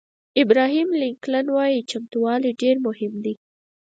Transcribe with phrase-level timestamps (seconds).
[0.41, 3.33] ابراهیم لینکلن وایي چمتووالی ډېر مهم دی.